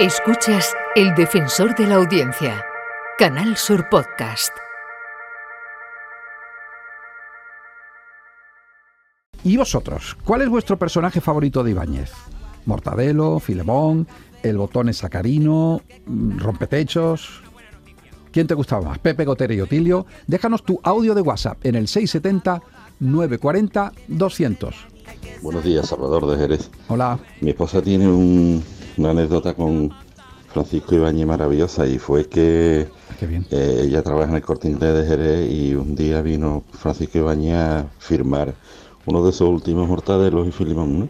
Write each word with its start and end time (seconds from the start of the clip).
Escuchas 0.00 0.72
El 0.96 1.14
Defensor 1.14 1.76
de 1.76 1.86
la 1.86 1.96
Audiencia, 1.96 2.64
Canal 3.18 3.58
Sur 3.58 3.86
Podcast. 3.90 4.50
¿Y 9.44 9.58
vosotros? 9.58 10.16
¿Cuál 10.24 10.40
es 10.40 10.48
vuestro 10.48 10.78
personaje 10.78 11.20
favorito 11.20 11.62
de 11.62 11.72
Ibáñez? 11.72 12.12
¿Mortadelo, 12.64 13.40
Filemón, 13.40 14.08
el 14.42 14.56
botón 14.56 14.90
sacarino, 14.94 15.82
mm, 16.06 16.38
rompetechos? 16.38 17.42
¿Quién 18.32 18.46
te 18.46 18.54
gustaba 18.54 18.88
más? 18.88 18.98
¿Pepe 19.00 19.26
Gotera 19.26 19.52
y 19.52 19.60
Otilio? 19.60 20.06
Déjanos 20.26 20.64
tu 20.64 20.80
audio 20.82 21.14
de 21.14 21.20
WhatsApp 21.20 21.58
en 21.66 21.74
el 21.74 21.88
670 21.88 22.62
940 23.00 23.92
200. 24.08 24.74
Buenos 25.42 25.62
días, 25.62 25.86
Salvador 25.86 26.26
de 26.26 26.38
Jerez. 26.38 26.70
Hola. 26.88 27.18
Mi 27.42 27.50
esposa 27.50 27.82
tiene 27.82 28.08
un 28.08 28.64
una 29.00 29.10
anécdota 29.12 29.54
con 29.54 29.90
Francisco 30.48 30.94
Ibáñez 30.94 31.26
maravillosa 31.26 31.86
y 31.86 31.98
fue 31.98 32.28
que 32.28 32.88
bien. 33.26 33.46
eh, 33.50 33.82
ella 33.84 34.02
trabaja 34.02 34.30
en 34.30 34.36
el 34.36 34.42
corte 34.42 34.68
inglés 34.68 34.94
de 34.94 35.06
Jerez 35.06 35.50
y 35.50 35.74
un 35.74 35.94
día 35.96 36.22
vino 36.22 36.64
Francisco 36.72 37.18
Ibáñez 37.18 37.54
a 37.56 37.94
firmar 37.98 38.54
uno 39.06 39.24
de 39.24 39.32
sus 39.32 39.48
últimos 39.48 39.88
mortadelos 39.88 40.46
y 40.48 40.52
Filimón, 40.52 40.98
¿no? 41.00 41.08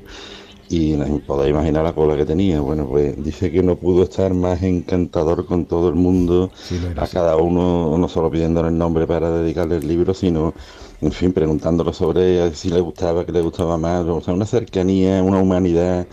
Y 0.68 0.96
podéis 1.26 1.50
imaginar 1.50 1.82
la 1.84 1.94
cola 1.94 2.16
que 2.16 2.24
tenía. 2.26 2.60
Bueno, 2.60 2.86
pues 2.88 3.22
dice 3.22 3.50
que 3.50 3.62
no 3.62 3.76
pudo 3.76 4.04
estar 4.04 4.32
más 4.34 4.62
encantador 4.62 5.44
con 5.46 5.66
todo 5.66 5.88
el 5.88 5.96
mundo, 5.96 6.52
Sí, 6.54 6.78
a 6.96 7.08
cada 7.08 7.36
uno, 7.36 7.96
no 7.98 8.08
solo 8.08 8.30
pidiéndole 8.30 8.68
el 8.68 8.78
nombre 8.78 9.06
para 9.06 9.30
dedicarle 9.30 9.78
el 9.78 9.88
libro, 9.88 10.14
sino, 10.14 10.54
en 11.00 11.12
fin, 11.12 11.32
preguntándolo 11.32 11.92
sobre 11.92 12.54
si 12.54 12.70
le 12.70 12.80
gustaba, 12.80 13.26
qué 13.26 13.32
le 13.32 13.40
gustaba 13.42 13.78
más. 13.78 14.04
O 14.06 14.20
sea, 14.20 14.32
una 14.34 14.46
cercanía, 14.46 15.22
una 15.24 15.40
humanidad, 15.40 16.06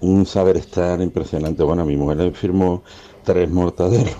un 0.00 0.26
saber 0.26 0.56
estar 0.56 1.00
impresionante. 1.00 1.62
Bueno, 1.62 1.84
mi 1.84 1.96
mujer 1.96 2.32
firmó 2.34 2.82
tres 3.24 3.50
mortadelos. 3.50 4.14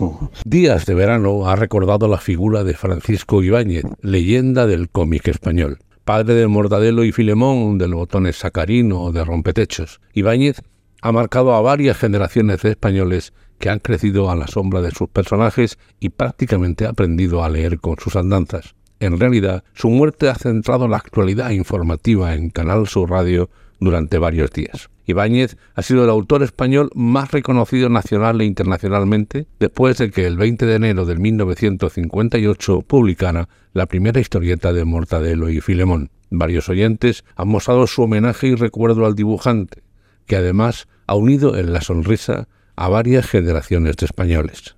Días 0.44 0.86
de 0.86 0.94
verano 0.94 1.48
ha 1.48 1.56
recordado 1.56 2.08
la 2.08 2.18
figura 2.18 2.64
de 2.64 2.74
Francisco 2.74 3.42
Ibáñez, 3.42 3.84
leyenda 4.00 4.66
del 4.66 4.90
cómic 4.90 5.28
español. 5.28 5.78
Padre 6.04 6.34
de 6.34 6.46
Mortadelo 6.46 7.04
y 7.04 7.12
Filemón, 7.12 7.78
del 7.78 7.94
botones 7.94 8.36
sacarino 8.36 9.02
o 9.02 9.12
de 9.12 9.24
rompetechos. 9.24 10.00
Ibáñez 10.12 10.62
ha 11.02 11.12
marcado 11.12 11.54
a 11.54 11.60
varias 11.60 11.96
generaciones 11.96 12.62
de 12.62 12.70
españoles 12.70 13.32
que 13.58 13.70
han 13.70 13.78
crecido 13.78 14.30
a 14.30 14.36
la 14.36 14.46
sombra 14.46 14.80
de 14.80 14.90
sus 14.90 15.08
personajes 15.08 15.78
y 16.00 16.10
prácticamente 16.10 16.86
aprendido 16.86 17.44
a 17.44 17.48
leer 17.48 17.78
con 17.78 17.96
sus 17.98 18.16
andanzas. 18.16 18.74
En 19.00 19.18
realidad, 19.18 19.64
su 19.72 19.88
muerte 19.88 20.28
ha 20.28 20.34
centrado 20.34 20.86
la 20.86 20.98
actualidad 20.98 21.50
informativa 21.50 22.34
en 22.34 22.50
Canal 22.50 22.86
Sur 22.86 23.10
Radio 23.10 23.48
durante 23.80 24.18
varios 24.18 24.50
días. 24.52 24.90
Ibáñez 25.06 25.56
ha 25.74 25.80
sido 25.80 26.04
el 26.04 26.10
autor 26.10 26.42
español 26.42 26.90
más 26.94 27.32
reconocido 27.32 27.88
nacional 27.88 28.42
e 28.42 28.44
internacionalmente 28.44 29.46
después 29.58 29.96
de 29.96 30.10
que 30.10 30.26
el 30.26 30.36
20 30.36 30.66
de 30.66 30.74
enero 30.74 31.06
de 31.06 31.16
1958 31.16 32.82
publicara 32.82 33.48
la 33.72 33.86
primera 33.86 34.20
historieta 34.20 34.74
de 34.74 34.84
Mortadelo 34.84 35.48
y 35.48 35.62
Filemón. 35.62 36.10
Varios 36.28 36.68
oyentes 36.68 37.24
han 37.36 37.48
mostrado 37.48 37.86
su 37.86 38.02
homenaje 38.02 38.48
y 38.48 38.54
recuerdo 38.54 39.06
al 39.06 39.14
dibujante, 39.14 39.82
que 40.26 40.36
además 40.36 40.88
ha 41.06 41.14
unido 41.14 41.56
en 41.56 41.72
la 41.72 41.80
sonrisa 41.80 42.48
a 42.76 42.88
varias 42.88 43.26
generaciones 43.26 43.96
de 43.96 44.06
españoles. 44.06 44.76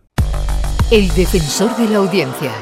El 0.93 1.09
Defensor 1.09 1.77
de 1.77 1.89
la 1.89 1.99
Audiencia 1.99 2.53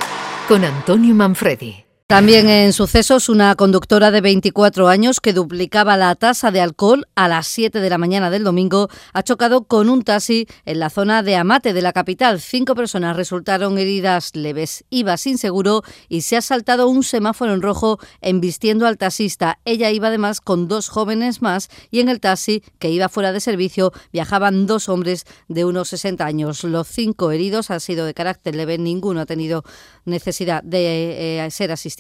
con 0.51 0.65
Antonio 0.65 1.15
Manfredi. 1.15 1.90
También 2.11 2.49
en 2.49 2.73
sucesos, 2.73 3.29
una 3.29 3.55
conductora 3.55 4.11
de 4.11 4.21
24 4.21 4.89
años 4.89 5.21
que 5.21 5.33
duplicaba 5.33 5.97
la 5.97 6.13
tasa 6.17 6.51
de 6.51 6.61
alcohol 6.61 7.07
a 7.15 7.29
las 7.29 7.47
7 7.47 7.79
de 7.79 7.89
la 7.89 7.99
mañana 7.99 8.31
del 8.31 8.43
domingo 8.43 8.89
ha 9.13 9.23
chocado 9.23 9.63
con 9.63 9.89
un 9.89 10.03
taxi 10.03 10.49
en 10.65 10.81
la 10.81 10.91
zona 10.91 11.23
de 11.23 11.37
Amate 11.37 11.73
de 11.73 11.83
la 11.83 11.93
capital. 11.93 12.41
Cinco 12.41 12.75
personas 12.75 13.17
resultaron 13.17 13.79
heridas 13.79 14.35
leves. 14.35 14.85
Iba 14.91 15.17
sin 15.19 15.39
seguro 15.39 15.85
y 16.09 16.23
se 16.23 16.37
ha 16.37 16.43
saltado 16.43 16.89
un 16.89 17.05
semáforo 17.05 17.55
en 17.55 17.63
rojo 17.63 18.01
embistiendo 18.23 18.89
al 18.89 18.99
taxista. 18.99 19.61
Ella 19.65 19.93
iba 19.93 20.09
además 20.09 20.41
con 20.41 20.67
dos 20.67 20.89
jóvenes 20.89 21.43
más 21.43 21.69
y 21.93 22.01
en 22.01 22.09
el 22.09 22.19
taxi 22.19 22.65
que 22.81 22.91
iba 22.91 23.09
fuera 23.09 23.33
de 23.33 23.39
servicio 23.39 23.93
viajaban 24.13 24.67
dos 24.67 24.89
hombres 24.89 25.27
de 25.47 25.65
unos 25.65 25.91
60 25.91 26.27
años. 26.27 26.65
Los 26.65 26.89
cinco 26.89 27.31
heridos 27.31 27.71
han 27.71 27.79
sido 27.79 28.05
de 28.05 28.15
carácter 28.15 28.57
leve. 28.57 28.79
Ninguno 28.79 29.21
ha 29.21 29.27
tenido 29.27 29.63
necesidad 30.07 30.65
de 30.65 31.39
eh, 31.39 31.51
ser 31.53 31.71
asistido 31.71 32.00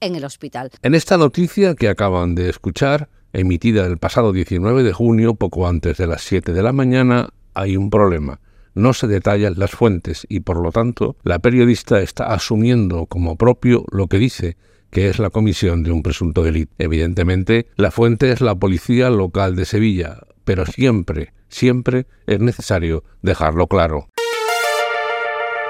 en 0.00 0.14
el 0.14 0.24
hospital. 0.24 0.70
En 0.82 0.94
esta 0.94 1.18
noticia 1.18 1.74
que 1.74 1.88
acaban 1.88 2.34
de 2.34 2.48
escuchar, 2.48 3.08
emitida 3.32 3.84
el 3.86 3.98
pasado 3.98 4.32
19 4.32 4.82
de 4.82 4.92
junio, 4.92 5.34
poco 5.34 5.66
antes 5.66 5.98
de 5.98 6.06
las 6.06 6.22
7 6.22 6.52
de 6.52 6.62
la 6.62 6.72
mañana, 6.72 7.30
hay 7.52 7.76
un 7.76 7.90
problema. 7.90 8.40
No 8.74 8.92
se 8.92 9.06
detallan 9.06 9.54
las 9.56 9.72
fuentes 9.72 10.26
y, 10.28 10.40
por 10.40 10.60
lo 10.60 10.72
tanto, 10.72 11.16
la 11.22 11.38
periodista 11.38 12.00
está 12.00 12.32
asumiendo 12.32 13.06
como 13.06 13.36
propio 13.36 13.84
lo 13.92 14.08
que 14.08 14.18
dice, 14.18 14.56
que 14.90 15.08
es 15.08 15.18
la 15.18 15.30
comisión 15.30 15.82
de 15.82 15.92
un 15.92 16.02
presunto 16.02 16.42
delito. 16.42 16.72
Evidentemente, 16.78 17.66
la 17.76 17.90
fuente 17.90 18.30
es 18.30 18.40
la 18.40 18.54
policía 18.54 19.10
local 19.10 19.56
de 19.56 19.64
Sevilla, 19.64 20.20
pero 20.44 20.66
siempre, 20.66 21.34
siempre 21.48 22.06
es 22.26 22.40
necesario 22.40 23.04
dejarlo 23.22 23.66
claro. 23.66 24.08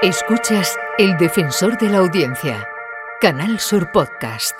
Escuchas 0.01 0.77
El 0.97 1.17
Defensor 1.17 1.77
de 1.77 1.89
la 1.89 1.99
Audiencia, 1.99 2.67
Canal 3.25 3.59
Sur 3.59 3.91
Podcast. 3.91 4.53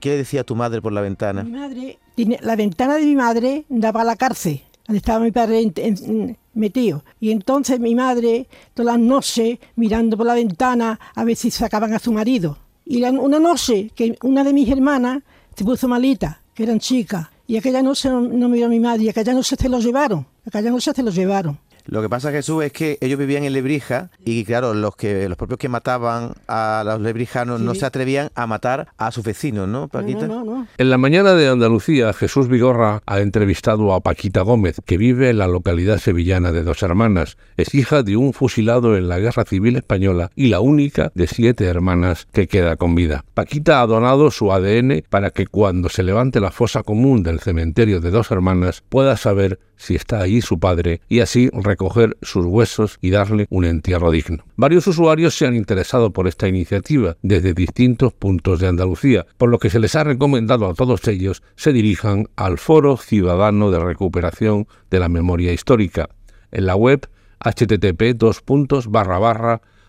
¿Qué 0.00 0.08
le 0.08 0.16
decía 0.16 0.42
tu 0.42 0.56
madre 0.56 0.82
por 0.82 0.90
la 0.92 1.00
ventana? 1.02 1.44
Mi 1.44 1.52
madre, 1.52 1.98
la 2.40 2.56
ventana 2.56 2.96
de 2.96 3.04
mi 3.04 3.14
madre 3.14 3.64
daba 3.68 4.00
a 4.00 4.04
la 4.04 4.16
cárcel, 4.16 4.60
donde 4.88 4.98
estaba 4.98 5.20
mi 5.24 5.30
padre 5.30 5.60
en- 5.60 5.72
en- 5.76 6.36
metido. 6.54 7.04
Y 7.20 7.30
entonces 7.30 7.78
mi 7.78 7.94
madre, 7.94 8.48
todas 8.74 8.96
las 8.96 9.00
noches, 9.00 9.60
mirando 9.76 10.16
por 10.16 10.26
la 10.26 10.34
ventana 10.34 10.98
a 11.14 11.22
ver 11.22 11.36
si 11.36 11.52
sacaban 11.52 11.94
a 11.94 12.00
su 12.00 12.12
marido. 12.12 12.58
Y 12.84 12.98
la- 12.98 13.12
una 13.12 13.38
noche, 13.38 13.92
que 13.94 14.18
una 14.24 14.42
de 14.42 14.52
mis 14.52 14.68
hermanas 14.68 15.22
se 15.54 15.64
puso 15.64 15.86
malita, 15.86 16.40
que 16.54 16.64
eran 16.64 16.80
chicas, 16.80 17.28
y 17.46 17.56
aquella 17.56 17.82
noche 17.84 18.08
no, 18.08 18.20
no 18.20 18.48
miró 18.48 18.66
a 18.66 18.68
mi 18.68 18.80
madre, 18.80 19.04
y 19.04 19.08
aquella 19.10 19.32
noche 19.32 19.54
se 19.56 19.68
lo 19.68 19.78
llevaron, 19.78 20.26
aquella 20.44 20.72
noche 20.72 20.92
se 20.92 21.04
lo 21.04 21.12
llevaron. 21.12 21.56
Lo 21.86 22.02
que 22.02 22.08
pasa, 22.08 22.30
Jesús, 22.32 22.64
es 22.64 22.72
que 22.72 22.98
ellos 23.00 23.18
vivían 23.18 23.44
en 23.44 23.52
Lebrija 23.52 24.10
y, 24.24 24.44
claro, 24.44 24.74
los 24.74 24.96
que 24.96 25.28
los 25.28 25.36
propios 25.36 25.58
que 25.58 25.68
mataban 25.68 26.32
a 26.48 26.82
los 26.84 27.00
lebrijanos 27.00 27.60
no 27.60 27.74
se 27.74 27.86
atrevían 27.86 28.30
a 28.34 28.46
matar 28.46 28.88
a 28.98 29.10
sus 29.12 29.24
vecinos, 29.24 29.68
¿no, 29.68 29.82
No, 29.82 29.88
Paquita? 29.88 30.26
no, 30.26 30.44
no, 30.44 30.56
no. 30.56 30.66
En 30.78 30.90
la 30.90 30.98
mañana 30.98 31.34
de 31.34 31.48
Andalucía, 31.48 32.12
Jesús 32.12 32.48
Vigorra 32.48 33.02
ha 33.06 33.20
entrevistado 33.20 33.92
a 33.94 34.00
Paquita 34.00 34.42
Gómez, 34.42 34.80
que 34.84 34.96
vive 34.98 35.30
en 35.30 35.38
la 35.38 35.46
localidad 35.46 35.98
sevillana 35.98 36.52
de 36.52 36.62
Dos 36.62 36.82
Hermanas. 36.82 37.36
Es 37.56 37.74
hija 37.74 38.02
de 38.02 38.16
un 38.16 38.32
fusilado 38.32 38.96
en 38.96 39.08
la 39.08 39.18
Guerra 39.18 39.44
Civil 39.44 39.76
Española 39.76 40.30
y 40.34 40.48
la 40.48 40.60
única 40.60 41.12
de 41.14 41.26
siete 41.26 41.66
hermanas 41.66 42.26
que 42.32 42.48
queda 42.48 42.76
con 42.76 42.94
vida. 42.94 43.24
Paquita 43.34 43.80
ha 43.80 43.86
donado 43.86 44.30
su 44.30 44.52
ADN 44.52 45.04
para 45.08 45.30
que 45.30 45.46
cuando 45.46 45.88
se 45.88 46.02
levante 46.02 46.40
la 46.40 46.50
fosa 46.50 46.82
común 46.82 47.22
del 47.22 47.40
cementerio 47.40 48.00
de 48.00 48.10
Dos 48.10 48.30
Hermanas 48.30 48.82
pueda 48.88 49.16
saber 49.16 49.58
si 49.76 49.94
está 49.94 50.20
allí 50.20 50.40
su 50.40 50.58
padre 50.58 51.00
y 51.08 51.20
así 51.20 51.50
recoger 51.52 52.16
sus 52.22 52.46
huesos 52.46 52.98
y 53.00 53.10
darle 53.10 53.46
un 53.50 53.64
entierro 53.64 54.10
digno. 54.10 54.44
Varios 54.56 54.86
usuarios 54.86 55.36
se 55.36 55.46
han 55.46 55.56
interesado 55.56 56.12
por 56.12 56.28
esta 56.28 56.48
iniciativa 56.48 57.16
desde 57.22 57.54
distintos 57.54 58.12
puntos 58.12 58.60
de 58.60 58.68
Andalucía, 58.68 59.26
por 59.36 59.50
lo 59.50 59.58
que 59.58 59.70
se 59.70 59.78
les 59.78 59.94
ha 59.94 60.04
recomendado 60.04 60.66
a 60.66 60.74
todos 60.74 61.06
ellos 61.08 61.42
se 61.56 61.72
dirijan 61.72 62.28
al 62.36 62.58
Foro 62.58 62.96
Ciudadano 62.96 63.70
de 63.70 63.78
Recuperación 63.78 64.66
de 64.90 65.00
la 65.00 65.08
Memoria 65.08 65.52
Histórica. 65.52 66.08
En 66.50 66.66
la 66.66 66.76
web 66.76 67.08
http 67.40 68.16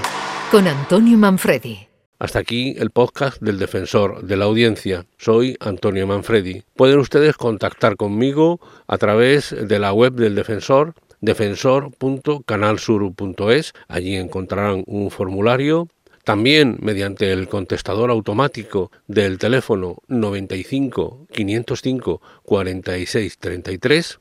con 0.51 0.67
Antonio 0.67 1.17
Manfredi. 1.17 1.86
Hasta 2.19 2.39
aquí 2.39 2.75
el 2.79 2.91
podcast 2.91 3.43
del 3.43 3.59
Defensor 3.59 4.23
de 4.23 4.39
la 4.39 4.47
Audiencia. 4.47 5.05
Soy 5.19 5.59
Antonio 5.61 6.07
Manfredi. 6.07 6.63
Pueden 6.75 6.99
ustedes 6.99 7.37
contactar 7.37 7.97
conmigo 7.97 8.59
a 8.87 8.97
través 8.97 9.51
de 9.51 9.79
la 9.79 9.93
web 9.93 10.15
del 10.15 10.35
Defensor 10.35 10.95
defensor.canalsur.es. 11.21 13.75
Allí 13.89 14.17
encontrarán 14.17 14.83
un 14.87 15.11
formulario 15.11 15.89
también 16.25 16.79
mediante 16.81 17.31
el 17.33 17.49
contestador 17.49 18.11
automático 18.11 18.91
del 19.07 19.37
teléfono 19.39 19.99
95 20.09 21.27
505 21.31 22.23
46 22.43 23.39
33 23.39 24.21